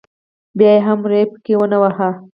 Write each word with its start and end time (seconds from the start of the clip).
بیا 0.57 0.71
یې 0.75 0.79
هم 0.87 0.99
ری 1.09 1.21
پکې 1.31 1.53
ونه 1.57 1.77
واهه. 1.81 2.09